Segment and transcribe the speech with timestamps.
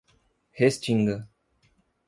[0.59, 1.29] Restinga